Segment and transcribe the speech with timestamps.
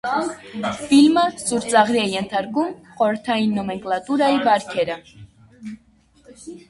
[0.77, 4.97] Ֆիլմը սուր ծաղրի է ենթարկում խորհրդային նոմենկլատուրայի բարքերը։